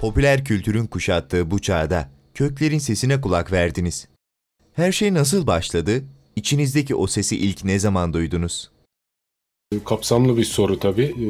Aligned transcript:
Popüler 0.00 0.44
kültürün 0.44 0.86
kuşattığı 0.86 1.50
bu 1.50 1.58
çağda 1.58 2.10
köklerin 2.34 2.78
sesine 2.78 3.20
kulak 3.20 3.52
verdiniz. 3.52 4.08
Her 4.72 4.92
şey 4.92 5.14
nasıl 5.14 5.46
başladı? 5.46 6.04
İçinizdeki 6.36 6.94
o 6.94 7.06
sesi 7.06 7.36
ilk 7.36 7.64
ne 7.64 7.78
zaman 7.78 8.12
duydunuz? 8.12 8.70
Kapsamlı 9.84 10.36
bir 10.36 10.44
soru 10.44 10.78
tabii. 10.78 11.02
Ee, 11.04 11.28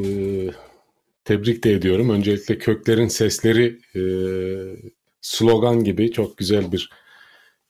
tebrik 1.23 1.63
de 1.63 1.73
ediyorum. 1.73 2.09
Öncelikle 2.09 2.57
köklerin 2.57 3.07
sesleri 3.07 3.79
e, 3.95 4.01
slogan 5.21 5.83
gibi 5.83 6.11
çok 6.11 6.37
güzel 6.37 6.71
bir 6.71 6.89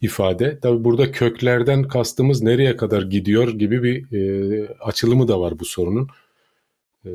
ifade. 0.01 0.59
Tabii 0.59 0.83
burada 0.83 1.11
köklerden 1.11 1.83
kastımız 1.83 2.41
nereye 2.41 2.77
kadar 2.77 3.01
gidiyor 3.01 3.47
gibi 3.47 3.83
bir 3.83 4.17
e, 4.17 4.67
açılımı 4.67 5.27
da 5.27 5.39
var 5.39 5.59
bu 5.59 5.65
sorunun. 5.65 6.07
E, 7.05 7.09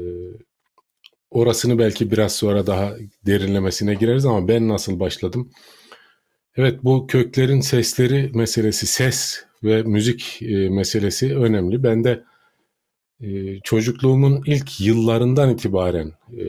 orasını 1.30 1.78
belki 1.78 2.10
biraz 2.10 2.36
sonra 2.36 2.66
daha 2.66 2.94
derinlemesine 3.26 3.94
gireriz 3.94 4.26
ama 4.26 4.48
ben 4.48 4.68
nasıl 4.68 5.00
başladım? 5.00 5.50
Evet 6.56 6.84
bu 6.84 7.06
köklerin 7.06 7.60
sesleri 7.60 8.30
meselesi, 8.34 8.86
ses 8.86 9.44
ve 9.64 9.82
müzik 9.82 10.42
e, 10.42 10.68
meselesi 10.68 11.36
önemli. 11.36 11.82
Ben 11.82 12.04
de 12.04 12.24
e, 13.20 13.60
çocukluğumun 13.60 14.42
ilk 14.46 14.80
yıllarından 14.80 15.50
itibaren 15.50 16.12
e, 16.38 16.44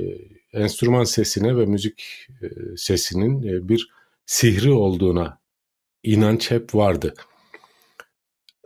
enstrüman 0.53 1.03
sesine 1.03 1.57
ve 1.57 1.65
müzik 1.65 2.27
e, 2.41 2.47
sesinin 2.77 3.69
bir 3.69 3.89
sihri 4.25 4.71
olduğuna 4.71 5.39
inanç 6.03 6.51
hep 6.51 6.75
vardı. 6.75 7.13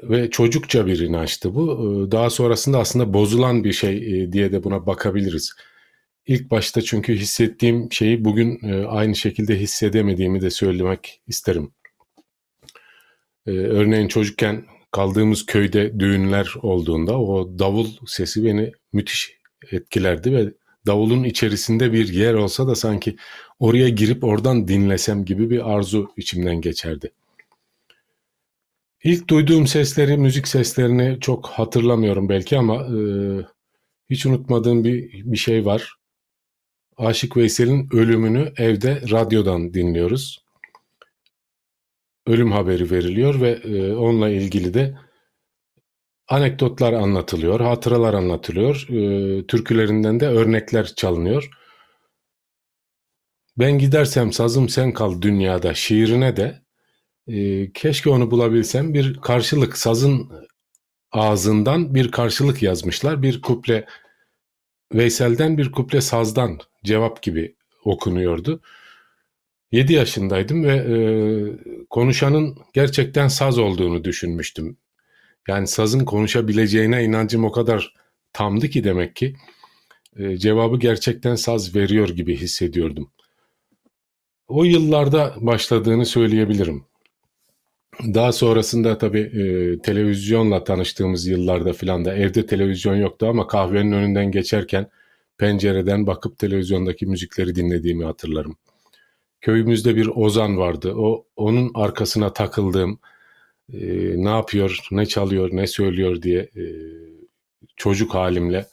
Ve 0.03 0.29
çocukça 0.29 0.87
bir 0.87 0.99
inançtı 0.99 1.55
bu. 1.55 2.07
Daha 2.11 2.29
sonrasında 2.29 2.79
aslında 2.79 3.13
bozulan 3.13 3.63
bir 3.63 3.73
şey 3.73 4.31
diye 4.31 4.51
de 4.51 4.63
buna 4.63 4.85
bakabiliriz. 4.85 5.53
İlk 6.25 6.51
başta 6.51 6.81
çünkü 6.81 7.15
hissettiğim 7.15 7.91
şeyi 7.91 8.25
bugün 8.25 8.59
e, 8.63 8.85
aynı 8.85 9.15
şekilde 9.15 9.59
hissedemediğimi 9.59 10.41
de 10.41 10.49
söylemek 10.49 11.21
isterim. 11.27 11.71
Ee, 13.47 13.51
örneğin 13.51 14.07
çocukken 14.07 14.65
kaldığımız 14.91 15.45
köyde 15.45 15.99
düğünler 15.99 16.53
olduğunda 16.61 17.19
o 17.19 17.59
davul 17.59 17.87
sesi 18.05 18.45
beni 18.45 18.71
müthiş 18.93 19.37
etkilerdi 19.71 20.33
ve 20.33 20.53
davulun 20.85 21.23
içerisinde 21.23 21.93
bir 21.93 22.13
yer 22.13 22.33
olsa 22.33 22.67
da 22.67 22.75
sanki 22.75 23.15
oraya 23.59 23.89
girip 23.89 24.23
oradan 24.23 24.67
dinlesem 24.67 25.25
gibi 25.25 25.49
bir 25.49 25.71
arzu 25.71 26.11
içimden 26.17 26.61
geçerdi. 26.61 27.11
İlk 29.03 29.27
duyduğum 29.27 29.67
sesleri, 29.67 30.17
müzik 30.17 30.47
seslerini 30.47 31.17
çok 31.21 31.47
hatırlamıyorum 31.47 32.29
belki 32.29 32.57
ama 32.57 32.75
e, 32.75 32.99
hiç 34.09 34.25
unutmadığım 34.25 34.83
bir, 34.83 35.11
bir 35.31 35.37
şey 35.37 35.65
var. 35.65 36.00
Aşık 37.01 37.37
Veysel'in 37.37 37.89
ölümünü 37.93 38.53
evde 38.57 39.01
radyodan 39.11 39.73
dinliyoruz. 39.73 40.45
Ölüm 42.27 42.51
haberi 42.51 42.91
veriliyor 42.91 43.41
ve 43.41 43.49
e, 43.49 43.93
onunla 43.93 44.29
ilgili 44.29 44.73
de 44.73 44.97
anekdotlar 46.27 46.93
anlatılıyor, 46.93 47.59
hatıralar 47.59 48.13
anlatılıyor, 48.13 48.87
e, 48.89 49.47
türkülerinden 49.47 50.19
de 50.19 50.27
örnekler 50.27 50.85
çalınıyor. 50.95 51.49
Ben 53.57 53.79
gidersem 53.79 54.33
sazım 54.33 54.69
sen 54.69 54.93
kal 54.93 55.21
dünyada 55.21 55.73
şiirine 55.73 56.37
de 56.37 56.61
e, 57.27 57.71
keşke 57.71 58.09
onu 58.09 58.31
bulabilsem 58.31 58.93
bir 58.93 59.17
karşılık 59.17 59.77
sazın 59.77 60.31
ağzından 61.11 61.95
bir 61.95 62.11
karşılık 62.11 62.63
yazmışlar. 62.63 63.21
Bir 63.21 63.41
kuple 63.41 63.85
Veysel'den 64.93 65.57
bir 65.57 65.71
kuple 65.71 66.01
sazdan 66.01 66.59
cevap 66.83 67.21
gibi 67.21 67.55
okunuyordu. 67.83 68.61
7 69.71 69.93
yaşındaydım 69.93 70.63
ve 70.63 70.75
e, 70.75 70.95
konuşanın 71.89 72.57
gerçekten 72.73 73.27
saz 73.27 73.57
olduğunu 73.59 74.03
düşünmüştüm. 74.03 74.77
Yani 75.47 75.67
sazın 75.67 76.05
konuşabileceğine 76.05 77.03
inancım 77.03 77.45
o 77.45 77.51
kadar 77.51 77.93
tamdı 78.33 78.69
ki 78.69 78.83
demek 78.83 79.15
ki 79.15 79.35
e, 80.17 80.37
cevabı 80.37 80.79
gerçekten 80.79 81.35
saz 81.35 81.75
veriyor 81.75 82.09
gibi 82.09 82.37
hissediyordum. 82.37 83.11
O 84.47 84.63
yıllarda 84.63 85.35
başladığını 85.37 86.05
söyleyebilirim. 86.05 86.85
Daha 88.03 88.31
sonrasında 88.31 88.97
tabii 88.97 89.19
e, 89.19 89.81
televizyonla 89.81 90.63
tanıştığımız 90.63 91.27
yıllarda 91.27 91.73
filan 91.73 92.05
da 92.05 92.15
evde 92.15 92.45
televizyon 92.45 92.95
yoktu 92.95 93.27
ama 93.27 93.47
kahvenin 93.47 93.91
önünden 93.91 94.31
geçerken 94.31 94.87
pencereden 95.41 96.07
bakıp 96.07 96.37
televizyondaki 96.39 97.05
müzikleri 97.05 97.55
dinlediğimi 97.55 98.05
hatırlarım. 98.05 98.55
Köyümüzde 99.41 99.95
bir 99.95 100.07
ozan 100.07 100.57
vardı. 100.57 100.93
O 100.97 101.25
onun 101.35 101.71
arkasına 101.73 102.33
takıldığım 102.33 102.99
e, 103.73 103.79
ne 104.23 104.29
yapıyor, 104.29 104.79
ne 104.91 105.05
çalıyor, 105.05 105.49
ne 105.51 105.67
söylüyor 105.67 106.21
diye 106.21 106.39
e, 106.39 106.63
çocuk 107.75 108.13
halimle 108.15 108.67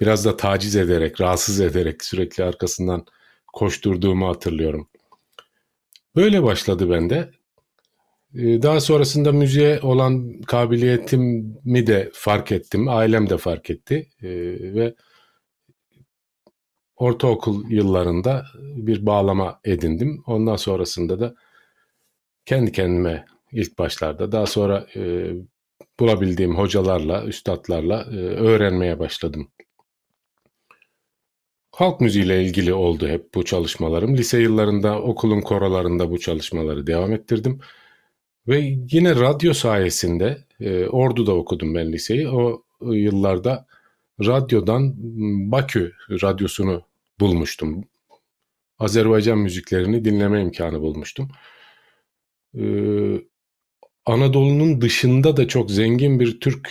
biraz 0.00 0.24
da 0.24 0.36
taciz 0.36 0.76
ederek, 0.76 1.20
rahatsız 1.20 1.60
ederek 1.60 2.04
sürekli 2.04 2.44
arkasından 2.44 3.06
koşturduğumu 3.52 4.28
hatırlıyorum. 4.28 4.88
Böyle 6.16 6.42
başladı 6.42 6.90
bende. 6.90 7.30
Ee, 8.34 8.62
daha 8.62 8.80
sonrasında 8.80 9.32
müziğe 9.32 9.80
olan 9.80 10.40
kabiliyetimi 10.40 11.86
de 11.86 12.10
fark 12.12 12.52
ettim. 12.52 12.88
Ailem 12.88 13.30
de 13.30 13.38
fark 13.38 13.70
etti. 13.70 14.08
Ee, 14.22 14.28
ve 14.74 14.94
ortaokul 17.02 17.70
yıllarında 17.70 18.46
bir 18.60 19.06
bağlama 19.06 19.60
edindim. 19.64 20.22
Ondan 20.26 20.56
sonrasında 20.56 21.20
da 21.20 21.34
kendi 22.46 22.72
kendime 22.72 23.26
ilk 23.52 23.78
başlarda 23.78 24.32
daha 24.32 24.46
sonra 24.46 24.86
e, 24.96 25.32
bulabildiğim 26.00 26.58
hocalarla, 26.58 27.24
üstadlarla 27.24 28.06
e, 28.10 28.16
öğrenmeye 28.16 28.98
başladım. 28.98 29.48
Halk 31.72 32.00
müziğiyle 32.00 32.44
ilgili 32.44 32.74
oldu 32.74 33.08
hep 33.08 33.34
bu 33.34 33.44
çalışmalarım. 33.44 34.16
Lise 34.16 34.38
yıllarında 34.38 35.02
okulun 35.02 35.40
korolarında 35.40 36.10
bu 36.10 36.18
çalışmaları 36.18 36.86
devam 36.86 37.12
ettirdim. 37.12 37.60
Ve 38.48 38.76
yine 38.90 39.14
radyo 39.14 39.52
sayesinde 39.52 40.44
e, 40.60 40.86
Ordu'da 40.86 41.34
okudum 41.34 41.74
ben 41.74 41.92
liseyi. 41.92 42.28
O 42.28 42.62
yıllarda 42.82 43.66
radyodan 44.20 44.92
Bakü 45.52 45.92
radyosunu 46.10 46.91
bulmuştum. 47.20 47.84
Azerbaycan 48.78 49.38
müziklerini 49.38 50.04
dinleme 50.04 50.42
imkanı 50.42 50.80
bulmuştum. 50.80 51.30
Ee, 52.58 53.20
Anadolu'nun 54.06 54.80
dışında 54.80 55.36
da 55.36 55.48
çok 55.48 55.70
zengin 55.70 56.20
bir 56.20 56.40
Türk 56.40 56.70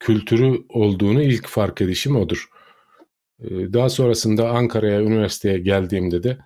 kültürü 0.00 0.64
olduğunu 0.68 1.22
ilk 1.22 1.46
fark 1.46 1.80
edişim 1.80 2.16
odur. 2.16 2.48
Ee, 3.40 3.72
daha 3.72 3.88
sonrasında 3.88 4.50
Ankara'ya, 4.50 5.00
üniversiteye 5.02 5.58
geldiğimde 5.58 6.22
de 6.22 6.38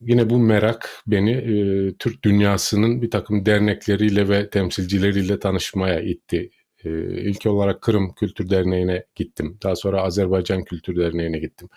yine 0.00 0.30
bu 0.30 0.38
merak 0.38 1.02
beni 1.06 1.30
e, 1.30 1.94
Türk 1.98 2.24
dünyasının 2.24 3.02
bir 3.02 3.10
takım 3.10 3.46
dernekleriyle 3.46 4.28
ve 4.28 4.50
temsilcileriyle 4.50 5.38
tanışmaya 5.38 6.00
itti. 6.00 6.50
E, 6.84 6.90
ilk 7.20 7.46
olarak 7.46 7.82
Kırım 7.82 8.14
Kültür 8.14 8.50
Derneği'ne 8.50 9.04
gittim. 9.14 9.58
Daha 9.62 9.76
sonra 9.76 10.02
Azerbaycan 10.02 10.64
Kültür 10.64 10.96
Derneği'ne 10.96 11.38
gittim. 11.38 11.68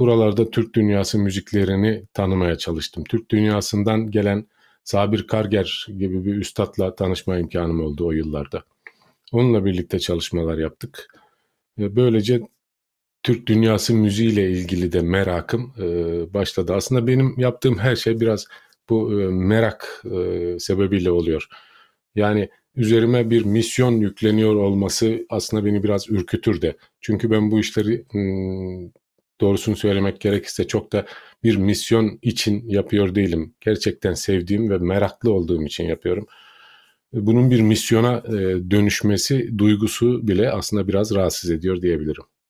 Buralarda 0.00 0.50
Türk 0.50 0.74
dünyası 0.74 1.18
müziklerini 1.18 2.04
tanımaya 2.14 2.58
çalıştım. 2.58 3.04
Türk 3.04 3.30
dünyasından 3.30 4.10
gelen 4.10 4.46
Sabir 4.84 5.26
Karger 5.26 5.86
gibi 5.98 6.24
bir 6.24 6.34
üstadla 6.34 6.94
tanışma 6.94 7.38
imkanım 7.38 7.80
oldu 7.80 8.06
o 8.06 8.12
yıllarda. 8.12 8.64
Onunla 9.32 9.64
birlikte 9.64 9.98
çalışmalar 9.98 10.58
yaptık. 10.58 11.08
Böylece 11.78 12.40
Türk 13.22 13.46
dünyası 13.46 13.94
müziğiyle 13.94 14.50
ilgili 14.50 14.92
de 14.92 15.00
merakım 15.00 15.72
e, 15.78 15.84
başladı. 16.34 16.74
Aslında 16.74 17.06
benim 17.06 17.34
yaptığım 17.38 17.78
her 17.78 17.96
şey 17.96 18.20
biraz 18.20 18.46
bu 18.88 19.20
e, 19.22 19.26
merak 19.26 20.02
e, 20.04 20.58
sebebiyle 20.58 21.10
oluyor. 21.10 21.48
Yani 22.14 22.48
üzerime 22.76 23.30
bir 23.30 23.44
misyon 23.44 23.92
yükleniyor 23.92 24.54
olması 24.54 25.26
aslında 25.30 25.64
beni 25.64 25.82
biraz 25.82 26.10
ürkütür 26.10 26.62
de. 26.62 26.76
Çünkü 27.00 27.30
ben 27.30 27.50
bu 27.50 27.60
işleri 27.60 28.04
hmm, 28.10 28.90
doğrusunu 29.40 29.76
söylemek 29.76 30.20
gerekirse 30.20 30.66
çok 30.66 30.92
da 30.92 31.06
bir 31.44 31.56
misyon 31.56 32.18
için 32.22 32.68
yapıyor 32.68 33.14
değilim. 33.14 33.54
Gerçekten 33.60 34.14
sevdiğim 34.14 34.70
ve 34.70 34.78
meraklı 34.78 35.32
olduğum 35.32 35.64
için 35.64 35.84
yapıyorum. 35.84 36.26
Bunun 37.12 37.50
bir 37.50 37.60
misyona 37.60 38.24
dönüşmesi 38.70 39.58
duygusu 39.58 40.28
bile 40.28 40.50
aslında 40.50 40.88
biraz 40.88 41.14
rahatsız 41.14 41.50
ediyor 41.50 41.82
diyebilirim. 41.82 42.24